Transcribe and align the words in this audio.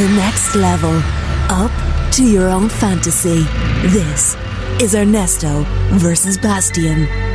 the 0.00 0.08
next 0.16 0.54
level. 0.54 0.98
Up 1.50 1.70
to 2.12 2.24
your 2.24 2.48
own 2.48 2.70
fantasy. 2.70 3.42
This 3.88 4.34
is 4.80 4.94
Ernesto 4.94 5.64
versus 5.98 6.38
Bastian. 6.38 7.29